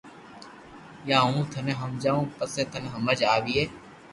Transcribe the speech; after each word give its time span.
يا 1.09 1.17
ھون 1.27 1.37
ٿني 1.51 1.73
ھمجاوُ 1.81 2.19
پسي 2.37 2.61
ٿني 2.71 2.87
ھمج 2.95 3.19
آوئي 3.33 3.63